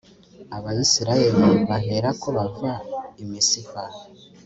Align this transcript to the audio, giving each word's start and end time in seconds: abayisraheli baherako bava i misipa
abayisraheli 0.57 1.45
baherako 1.69 2.27
bava 2.37 2.73
i 3.21 3.23
misipa 3.29 3.83